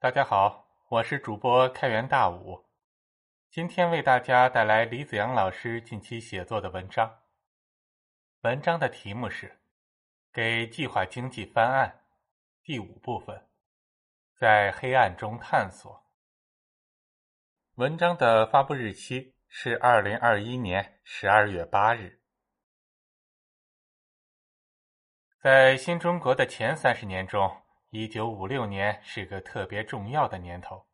[0.00, 2.64] 大家好，我是主播开元大武，
[3.50, 7.18] 今天为大家带来李子阳老师近期写作的文章。
[8.42, 9.48] 文章的题目是
[10.32, 12.04] 《给计划经济翻案》
[12.64, 13.48] 第五部分，
[14.36, 16.06] 在黑暗中探索。
[17.74, 22.22] 文章的发布日期是二零二一年十二月八日。
[25.42, 30.86] 在新中国的前三十年中，一九五六年是个特别重要的年头。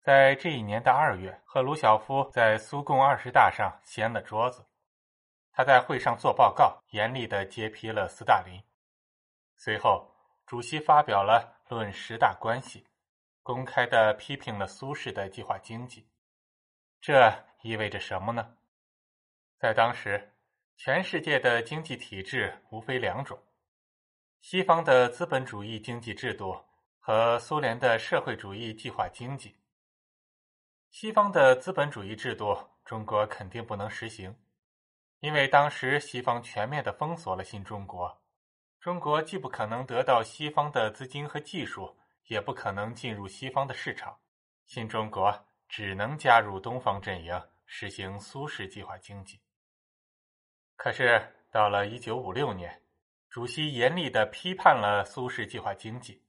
[0.00, 4.64] 在这一年的二月，赫鲁晓夫在苏共二十大上掀了桌子。
[5.50, 8.62] 他在会上做报告，严厉地揭批了斯大林。
[9.56, 10.08] 随后，
[10.46, 12.80] 主席发表了《论十大关系》，
[13.42, 16.08] 公开地批评了苏式的计划经济。
[17.00, 18.56] 这意味着什么呢？
[19.58, 20.34] 在当时。
[20.80, 23.36] 全世界的经济体制无非两种：
[24.40, 26.64] 西方的资本主义经济制度
[26.98, 29.56] 和苏联的社会主义计划经济。
[30.90, 34.34] 西方的资本主义制度，中国肯定不能实行，
[35.20, 38.22] 因为当时西方全面的封锁了新中国，
[38.80, 44.18] 中国既不可能得到西方的资金和技术，也不可能进入西方的市场，
[44.64, 49.40] 新中国只能加入东方阵营，实行苏式计划经济。
[50.76, 52.82] 可是到了一九五六年，
[53.30, 56.24] 主席严厉的批判了苏式计划经济，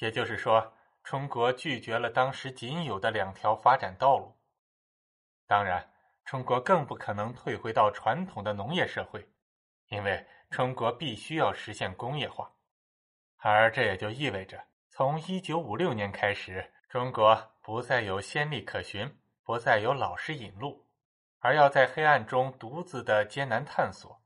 [0.00, 0.72] 也就是说，
[1.02, 4.34] 中国拒绝了当时仅有的两条发展道路。
[5.46, 5.90] 当然，
[6.24, 9.28] 中国更不可能退回到传统的农业社会，
[9.88, 12.50] 因为中国必须要实现工业化，
[13.36, 20.88] 而这也就意味着，从一九五六年开始，中国不再有先例可循，不再有老师引路。
[21.40, 24.23] 而要在黑暗中独自的艰难探索，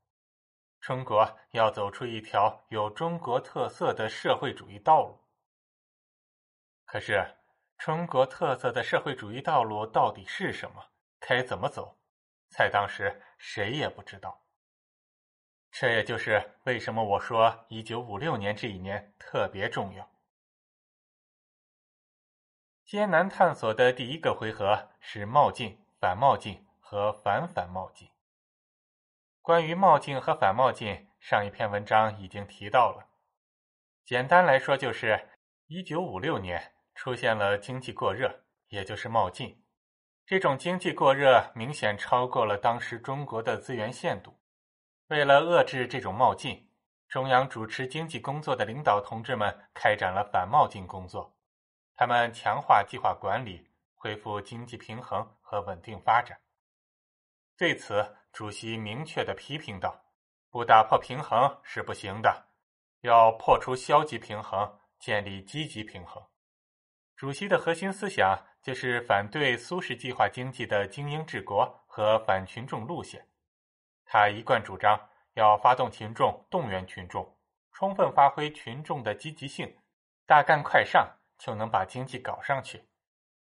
[0.79, 5.19] 中国要走出一条有中国特色的社会主义道路。
[6.85, 7.35] 可是，
[7.77, 10.83] 中国特色的社会主义道路到底是什么？
[11.19, 11.97] 该怎么走？
[12.49, 14.41] 在当时，谁也不知道。
[15.71, 20.09] 这也就是为什么我说一九五六年这一年特别重要。
[22.85, 26.65] 艰难探索的第一个回合是冒进、反冒进。
[26.81, 28.09] 和反反冒进。
[29.41, 33.07] 关于冒进和反冒进，上一篇文章已经提到了。
[34.05, 35.29] 简单来说，就是
[35.67, 39.63] 一九五六年出现了经济过热，也就是冒进。
[40.25, 44.39] 这种经济过热明显超过了当时中国的资源限度。
[45.07, 46.71] 为了遏制这种冒进，
[47.07, 51.35] 中央主持经济工作的领导同志们开展了反冒进工作。
[51.95, 56.39] 他们强化计划管理，恢复经济平衡和稳定发展。
[57.57, 60.05] 对此，主席明确的批评道
[60.49, 62.47] ：“不打破平衡是不行的，
[63.01, 66.23] 要破除消极平衡，建立积极平衡。”
[67.17, 73.27] 主席的核心思想就是反对苏式计划经济的精英治国和反群众路线。
[74.05, 77.37] 他一贯主张要发动群众，动员群众，
[77.73, 79.77] 充分发挥群众的积极性，
[80.25, 82.87] 大干快上，就能把经济搞上去。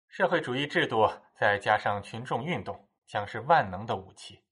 [0.08, 2.88] 社会主义制度再加上群众运动。
[3.08, 4.44] 将是万能的武器。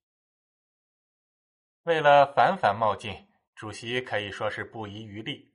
[1.86, 5.54] 为了反反冒进，主席可以说是不遗余力。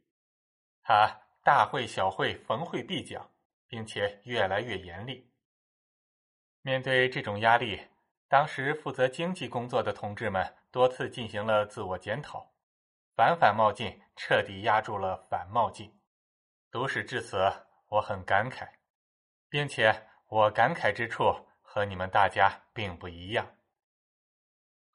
[0.82, 3.30] 他大会小会逢会必讲，
[3.68, 5.30] 并且越来越严厉。
[6.62, 7.82] 面对这种压力，
[8.30, 12.50] 当时负责经济工作的同志们多次进行了自我检讨，
[13.14, 16.00] 反反冒进彻底压住了反冒进。
[16.72, 17.52] 读史至此，
[17.90, 18.70] 我很感慨，
[19.50, 21.46] 并且我感慨之处。
[21.62, 23.48] 和你们大家并不一样。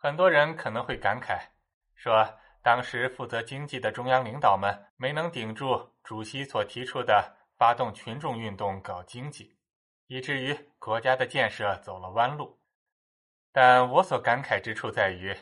[0.07, 1.49] 很多人可能会感慨，
[1.97, 9.59] 说当时负责经济的中央领导们没能顶住主席所提出的发动群众运动搞经济，
[10.07, 12.57] 以至于国家的建设走了弯路。
[13.51, 15.37] 但我所感慨之处在于，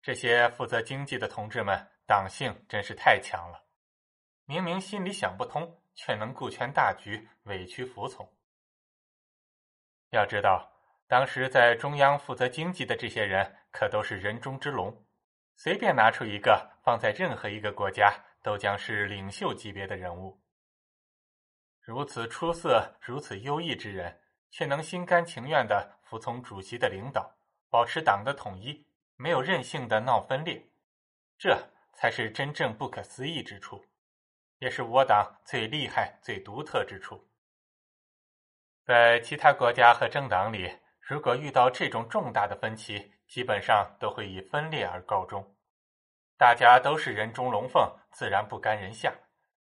[0.00, 1.76] 这些负责经济的同志们
[2.06, 3.64] 党性真是太强了，
[4.44, 8.32] 明明心里想不通，却能顾全大局，委屈服从。
[10.10, 10.70] 要知道。
[11.06, 15.04] 当时在中央负责经济的这些人可都是人中之龙，
[15.56, 20.40] 随便拿出一个放在任何一个国家都将是领袖级别的人物。
[21.80, 24.16] 如此出色、如此优异之人，
[24.52, 27.36] 却能心甘情愿的服从主席的领导，
[27.68, 28.86] 保持党的统一，
[29.16, 30.64] 没有任性的闹分裂，
[31.36, 31.60] 这
[31.94, 33.84] 才是真正不可思议之处，
[34.60, 37.28] 也是我党最厉害、最独特之处。
[38.84, 40.72] 在其他国家和政党里。
[41.06, 45.56] 如果遇到这种重大的分歧，基本上都会以分裂而告终。
[46.38, 49.12] 大家都是人中龙凤，自然不甘人下，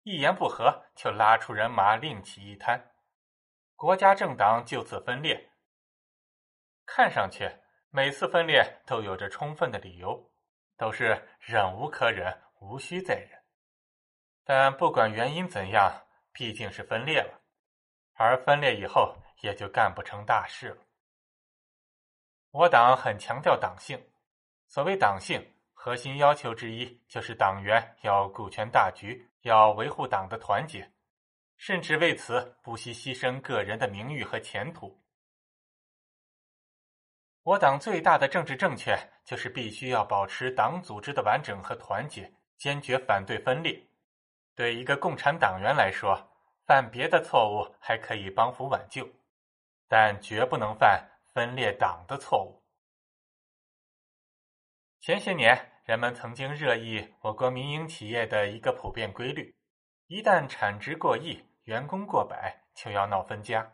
[0.01, 2.91] 一言不合就拉出人马另起一摊，
[3.77, 5.49] 国家政党就此分裂。
[6.85, 7.49] 看上去
[7.89, 10.29] 每次分裂都有着充分的理由，
[10.75, 13.45] 都是忍无可忍，无需再忍。
[14.43, 17.39] 但不管原因怎样，毕竟是分裂了，
[18.15, 20.85] 而分裂以后也就干不成大事了。
[22.53, 23.99] 我党很强调党性，
[24.67, 25.43] 所谓党性。
[25.73, 30.89] 核心要求之一就是党员要顾全大局，要维护党的团结，
[31.57, 34.97] 甚至为此不惜牺牲个人的名誉和前途。
[37.41, 38.95] 我党最大的政治正确
[39.25, 43.83] 就是必须要保持党组织的完整和团结，坚决反对分裂。
[44.55, 46.15] 对一个共产党员来说，
[46.67, 49.09] 犯别的错误还可以帮扶挽救，
[49.89, 51.03] 但绝不能犯
[51.33, 52.63] 分裂党的错误。
[54.99, 55.69] 前些年。
[55.85, 59.53] 人们曾经热议我国民营企业的一个普遍规律：
[60.07, 63.69] 一旦产值过亿、员工过百，就要闹分家。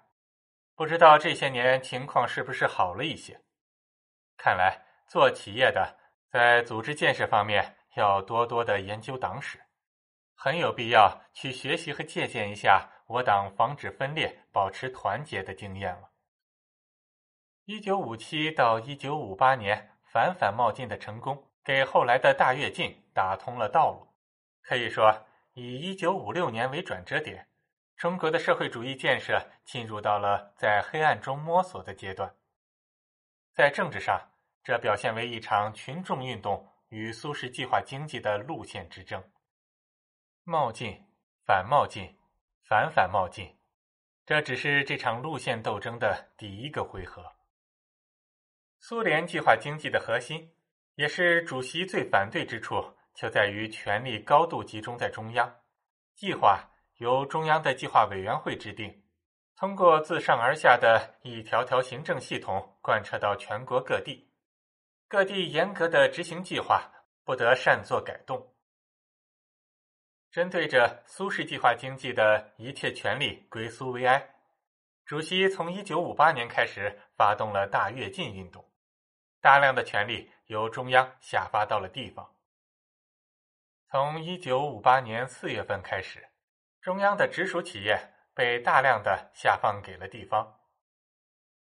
[0.74, 3.40] 不知道这些年情况是不是好了一些？
[4.38, 6.00] 看来做企业的
[6.32, 9.64] 在组织建设方面要多多的研究党史，
[10.34, 16.10] 很有必要去学习和借鉴一下我党防止分裂、保持团结的经验了。
[17.70, 21.52] 一九五七到一九五八年反反冒进的成功。
[21.64, 24.08] 给后来的大跃进打通了道路，
[24.64, 27.48] 可以说以一九五六年为转折点，
[27.96, 32.36] 中国的社会主义建设进入到了在黑暗中摸索的阶段。
[33.54, 34.20] 在政治上，
[34.64, 39.24] 这表现为一场群众运动与苏式计划经济的路线之争，
[40.44, 41.06] 冒进、
[41.46, 42.18] 反冒进、
[42.64, 43.56] 反反冒进，
[44.26, 47.36] 这只是这场路线斗争的第一个回合。
[48.80, 50.52] 苏联计划经济的核心。
[50.96, 52.84] 也是主席最反对之处，
[53.14, 55.62] 就在于权力高度集中在中央，
[56.14, 59.02] 计划由中央的计划委员会制定，
[59.56, 64.30] 通过自上而下的一条条行政系统贯彻到全国各地，
[65.08, 66.92] 各地严格的执行计划，
[67.24, 68.54] 不得擅作改动。
[70.30, 74.36] 针对着苏式计划经济的一切权力归苏维埃，
[75.06, 78.69] 主席从一九五八年开始发动了大跃进运动，
[79.42, 80.32] 大量的权力。
[80.50, 82.36] 由中央下发到了地方。
[83.92, 86.28] 从一九五八年四月份开始，
[86.82, 90.60] 中央的直属企业被大量的下放给了地方。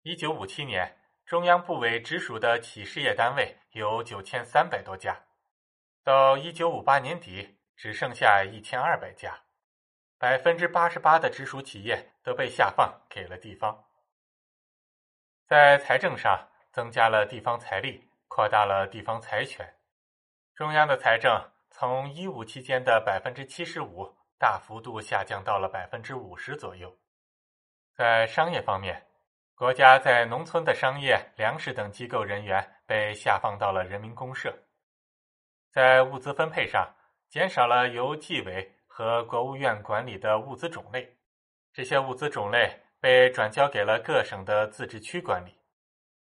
[0.03, 5.25] 一九五七年，中央部委直属的企事业单位有九千三百多家，
[6.03, 9.45] 到一九五八年底只剩下一千二百家，
[10.19, 13.87] 百分之八十八的直属企业都被下放给了地方。
[15.47, 18.11] 在财政上增加了地方财力。
[18.27, 19.77] 扩大了地方财权，
[20.57, 21.41] 中央的财政
[21.71, 26.93] 从一五期间的百分之七十五大幅度下降到了百分之五十左右。
[27.95, 29.07] 在商业方面，
[29.55, 34.53] 国家在农村的商业、粮食等机构人员被下放到了人民公社。
[35.71, 36.93] 在物资分配上，
[37.29, 41.17] 减少了由纪委和国务院管理的物资种类，
[41.73, 45.57] 这些物资种类被转交给了各省的自治区管理，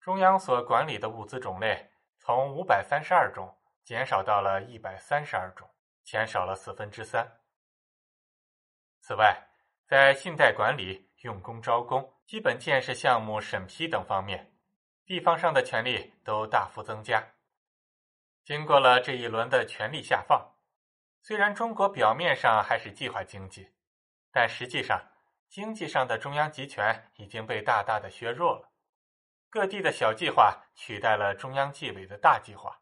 [0.02, 1.88] 中央所管理的物资种类。
[2.24, 3.52] 从五百三十二种
[3.82, 5.68] 减少到了一百三十二种，
[6.04, 7.40] 减少了四分之三。
[9.00, 9.36] 此外，
[9.86, 14.52] 在信贷管理、用工招工、基本建设项目审批等方面，
[15.04, 17.20] 地方上的权力都大幅增加。
[18.44, 20.54] 经过了这一轮的权力下放，
[21.22, 23.68] 虽然中国表面上还是计划经济，
[24.30, 25.00] 但实际上
[25.48, 28.71] 经济上的中央集权已经被大大的削弱了。
[29.52, 32.80] 各地的小计划取代了中央纪委的大计划，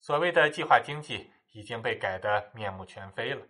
[0.00, 3.46] 所谓的计划经济已经被改得面目全非了。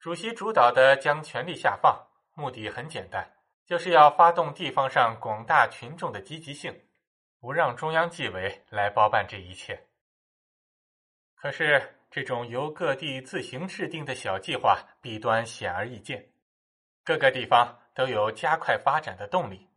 [0.00, 1.96] 主席主导的将权力下放，
[2.34, 3.24] 目的很简单，
[3.66, 6.76] 就是要发动地方上广大群众的积极性，
[7.38, 9.86] 不让中央纪委来包办这一切。
[11.36, 16.32] 可是，这种由各地自行制定的小计划弊端显而易见，
[17.04, 19.67] 各个地方都有加快发展的动力。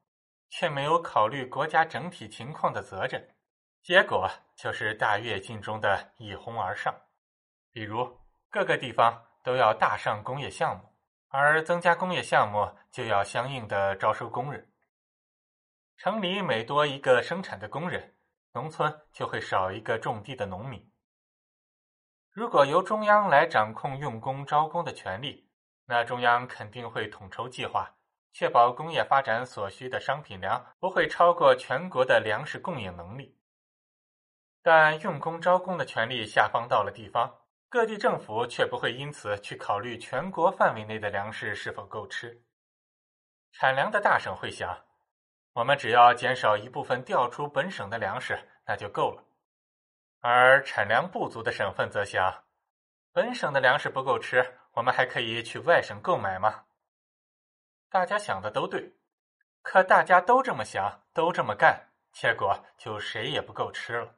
[0.51, 3.35] 却没有考虑国家整体情况的责任，
[3.81, 6.93] 结果就是大跃进中的一哄而上。
[7.71, 10.93] 比如各个地方都要大上工业项目，
[11.29, 14.71] 而增加工业项目就要相应的招收工人。
[15.95, 18.13] 城里每多一个生产的工人，
[18.51, 20.91] 农村就会少一个种地的农民。
[22.29, 25.49] 如果由中央来掌控用工招工的权利，
[25.85, 27.95] 那中央肯定会统筹计划。
[28.33, 33.37] 确保工业发展所需的商品粮不会超过全国的粮食供应能力，
[34.61, 42.41] 但用工招工的权利下放到了地方，各地政府却不会因此去考虑全国范围内的粮食是否够吃。
[43.51, 44.85] 产粮的大省会想，
[45.53, 49.21] 我们只要减少一部分调出本省的粮食，那就够了；
[50.21, 52.45] 而产粮不足的省份则想，
[53.11, 56.63] 本省的粮食不够吃，我们还可以去外省购买吗？
[57.91, 58.93] 大家想的都对，
[59.61, 61.89] 可大家都这么想，都这么干。
[62.13, 64.15] 结果就谁也不够吃了，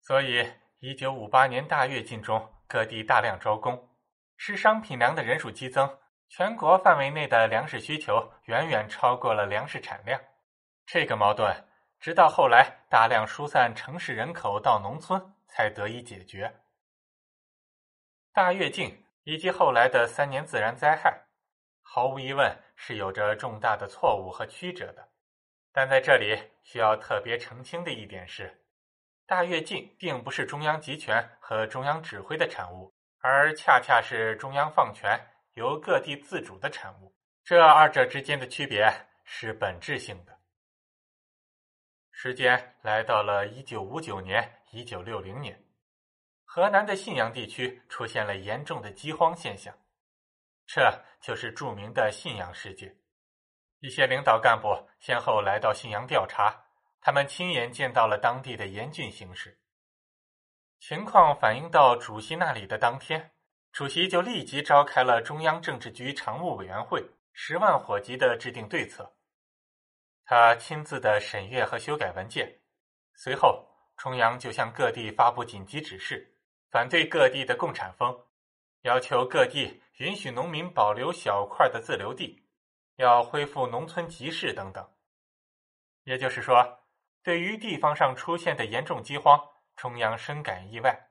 [0.00, 3.90] 所以一九五八年大跃进中，各地大量招工，
[4.36, 10.20] 吃商品粮的人数激增，全国范围内的粮食需求远远超过了粮食产量。
[10.86, 11.68] 这个矛盾
[11.98, 16.60] 直到后来大量疏散城市人口到农村才得以解决。
[18.32, 21.27] 大跃进以及后来的三年自然灾害，
[21.90, 25.08] 毫无疑问是有着重大的错误和曲折的。
[25.72, 28.62] 但在这里需要特别澄清的一点是，
[29.26, 35.18] 大跃进并不是中央集权和中央指挥的产物，而恰恰是中央放权、
[35.54, 37.16] 由各地自主的产物。
[37.42, 38.92] 这二者之间的区别
[39.24, 40.38] 是本质性的。
[42.10, 45.64] 时间来到了一九五九年、一九六零年，
[46.44, 49.74] 河南的信阳地区出现了严重的饥荒现象，
[50.70, 52.94] 这就是著名的信阳事件。
[53.80, 54.68] 一些领导干部
[55.00, 56.54] 先后来到信阳调查，
[57.00, 59.58] 他们亲眼见到了当地的严峻形势。
[60.78, 63.32] 情况反映到主席那里的当天，
[63.72, 69.16] 主席就立即召开了中央政治局常务委员会，十万火急的制定对策。
[70.26, 72.60] 他亲自的审阅和修改文件，
[73.14, 76.36] 随后中央就向各地发布紧急指示，
[76.70, 78.14] 反对各地的共产风，
[78.82, 82.44] 要求各地允许农民保留小块的自留地。
[82.96, 84.84] 要恢复农村集市等等，
[86.02, 86.80] 也就是说，
[87.22, 89.40] 对于地方上出现的严重饥荒，
[89.76, 91.10] 中央深感意外。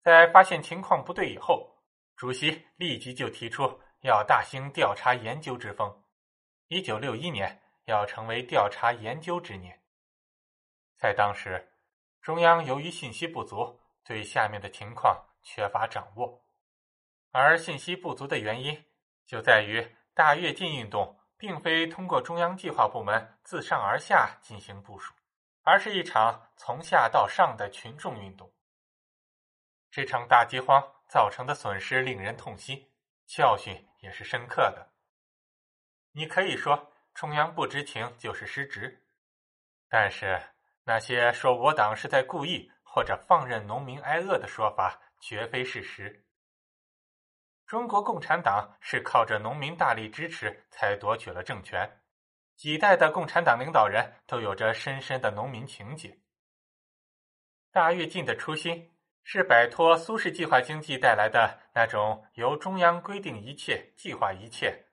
[0.00, 1.76] 在发现情况不对以后，
[2.16, 6.04] 主席立即就提出要大兴调查研究之风。
[6.68, 9.78] 一九六一年要成为调查研究之年。
[10.96, 11.70] 在当时，
[12.22, 16.43] 中央由于信息不足，对下面的情况缺乏掌握，
[17.34, 18.84] 而信息不足的原因
[19.26, 19.94] 就在于。
[20.16, 25.12] 大跃进运动并非通过中央计划部门自上而下进行部署，
[25.64, 28.48] 而是一场从下到上的群众运动。
[29.90, 32.88] 这场大饥荒造成的损失令人痛心，
[33.26, 34.88] 教训也是深刻的。
[36.12, 39.02] 你可以说中央不知情就是失职，
[39.88, 40.40] 但是
[40.84, 46.24] 那些说我党是在故意或者放任农民挨饿的说法绝非事实。
[47.66, 51.90] 中国共产党是靠着农民大力支持才夺取了政权，
[52.56, 56.18] 几代的共产党领导人都有着深深的农民情结。
[57.72, 58.92] 大跃进的初心
[59.24, 64.84] 是摆脱苏式计划经济带来的那种由中央规定一切、计划一切，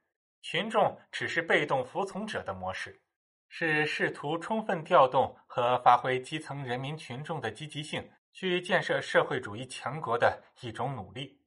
[0.42, 3.02] 群众只是被动服从者的模式，
[3.50, 11.41] 是试图充分调动和发挥基层人民群众的积极性，去建设社会主义强国的一种努力。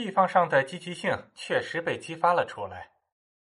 [0.00, 2.92] 地方上的积极性确实被激发了出来，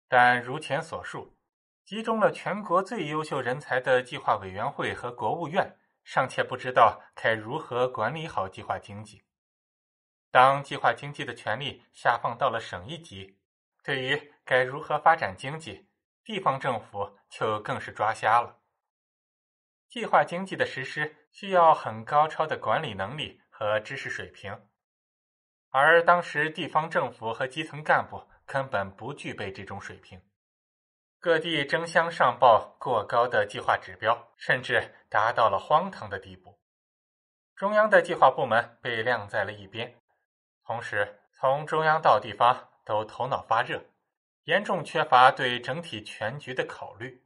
[0.07, 1.35] 但如前所述，
[1.83, 9.23] 集中了全国最优秀人才的计划委员会和国务院尚且不知道该如何管理好计划经济。
[10.29, 13.39] 当计划经济的权力下放到了省一级，
[13.83, 15.89] 对于该如何发展经济，
[16.23, 18.59] 地方政府就更是抓瞎了。
[19.89, 24.55] 计划经济的实施需要很高超的管理能力和知识水平。
[25.77, 30.21] 而当时地方政府和基层干部根本不具备这种水平，
[31.19, 36.57] 各地争相上报过高的计划指标，甚至达到了荒唐的地步。
[37.57, 39.93] 中央的计划部门被晾在了一边，
[40.63, 43.83] 同时从中央到地方都头脑发热，
[44.45, 47.21] 严重缺乏对整体全局的考虑。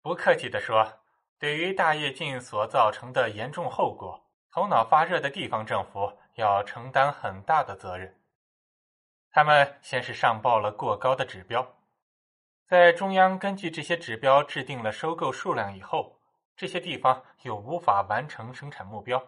[0.00, 1.00] 不客气地说，
[1.40, 6.21] 对于大跃进所造成的严重后果，头脑发热的地方政府。
[6.34, 8.18] 要承担很大的责任。
[9.30, 11.76] 他们先是上报了过高的指标，
[12.66, 16.20] 在中央根据这些指标制定了收购数量以后，
[16.54, 19.26] 这些地方又无法完成生产目标，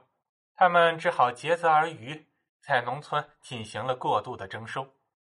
[0.54, 2.26] 他们只好竭泽而渔，
[2.60, 4.86] 在农村进行了过度的征收，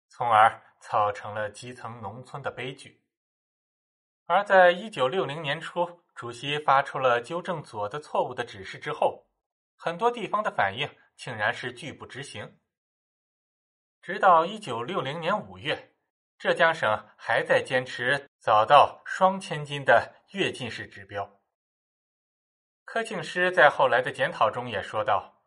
[0.08, 3.00] 从而造成了基层农村的悲剧。
[4.26, 9.26] 而在一九六零年初，主席发出了纠正左的错误的指示之后，
[9.76, 10.88] 很多地方的反应。
[11.16, 12.58] 竟然是拒不执行。
[14.02, 15.94] 直到一九六零年五月，
[16.38, 21.40] 浙江省还在坚持早到双千斤的跃进式指标。
[22.84, 25.42] 柯庆施在后来的检讨中也说道，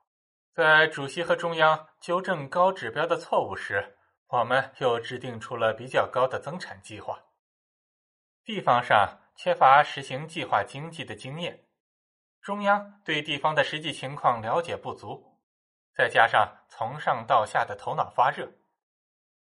[0.53, 3.97] 在主席和中央纠正高指标的错误时，
[4.27, 7.25] 我们又制定出了比较高的增产计划。
[8.43, 11.67] 地方上缺乏实行计划经济的经验，
[12.41, 15.36] 中央对地方的实际情况了解不足，
[15.97, 18.47] 再加上从上到下的头脑发热，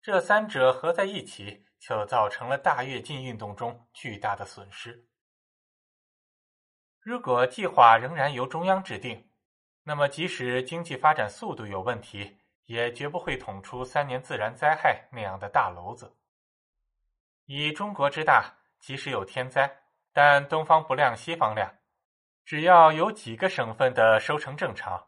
[0.02, 5.06] 这三者合在一起，就造成了大跃进运动中巨大的损失。
[6.98, 9.30] 如果计划仍然由中央制定，
[9.84, 16.16] 那么即使经济发展速度有问题，也绝不会捅出三年自然灾害那样的大篓子。
[17.44, 21.72] 以中国之大，即使有天灾，但东方不亮西方亮，
[22.44, 25.06] 只要有几个省份的收成正常，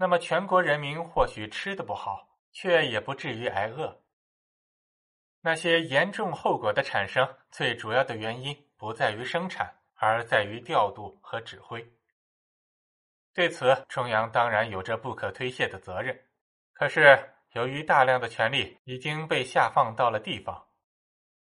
[0.00, 4.02] 那么全国人民或许吃的不好，却也不至于挨饿。
[5.42, 9.76] 那些严重后果的产生，最主要的原因不在于生产。
[10.02, 11.86] 而在于调度和指挥。
[13.34, 16.18] 对此，中央当然有着不可推卸的责任。
[16.72, 20.68] 可是，由于大量的权力已经被下放到了地方，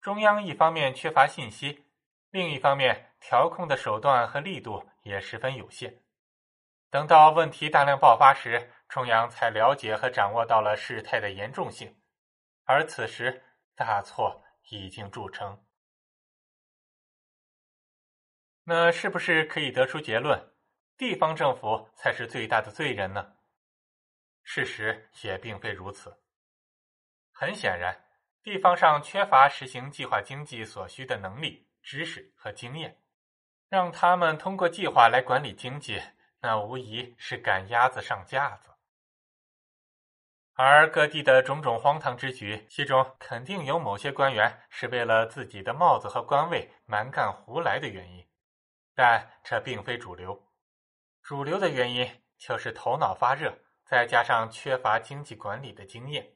[0.00, 1.84] 中央一方面缺乏信息，
[2.32, 5.96] 另一方面调控的手段和力度也十分有限。
[6.90, 12.00] 等到问题大量爆发时，中央才了解和掌握到了事态的严重性，
[12.64, 15.64] 而此时大错已经铸成。
[18.64, 20.54] 那是不是可以得出结论，
[20.96, 23.34] 地方政府才是最大的罪人呢？
[24.42, 26.22] 事实也并非如此。
[27.32, 28.04] 很显然，
[28.42, 32.98] 地方上缺乏实行计划经济所需的能力、知识和经验，
[33.68, 36.02] 让他们通过计划来管理经济，
[36.40, 38.70] 那无疑是赶鸭子上架子。
[40.54, 48.26] 而各地的种种荒唐之举，其中肯定有某些官员是为了自己的帽子和官位蛮干胡来的原因。
[48.92, 50.50] 但这并非主流，
[51.22, 56.34] 主流的原因就是头脑发热，再加上缺乏经济管理的经验。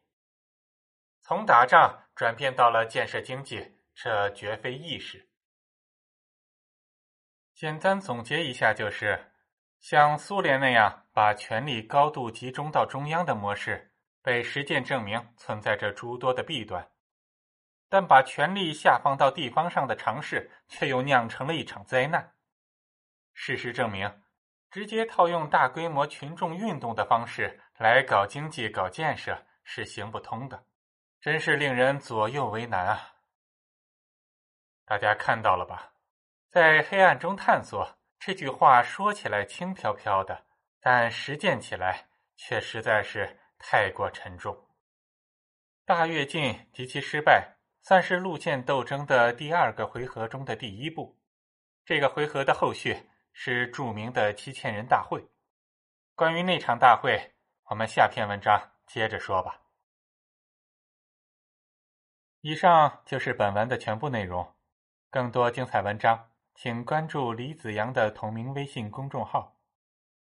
[1.21, 5.29] 从打仗转变到了建设经济，这绝非易事。
[7.53, 9.32] 简单总结一下，就是
[9.83, 13.93] 像苏联那样把权力高度集中到中央的模式，
[14.23, 16.81] 被实践证明存在着诸多的弊端；
[17.89, 22.33] 但把权力下放到地方上的尝试，却又酿成了一场灾难。
[23.35, 24.23] 事实证明，
[24.71, 30.65] 直接套用大规模群众运动的方式来搞经济、搞建设是行不通的，
[31.21, 33.17] 真是令人左右为难啊！
[34.85, 35.95] 大家看到了吧？
[36.51, 40.47] 在黑暗中探索这句话说起来轻飘飘的，
[40.81, 42.07] 但实践起来
[42.37, 44.57] 却实在是太过沉重。
[45.85, 51.21] 大跃进及其失败，算是路线斗争的第二个回合中的第一步。
[51.85, 53.09] 这个回合的后续。
[53.35, 55.27] 是著名的七千人大会。
[56.15, 57.35] 关于那场大会，
[57.71, 59.63] 我们下篇文章接着说吧。
[62.43, 64.55] 以上就是本文的全部内容。
[65.09, 69.57] 更多精彩文章，请关注李子阳的同名微信公众号。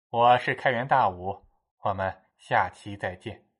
[0.09, 1.45] 我是开元大武，
[1.79, 3.52] 我们下期再见。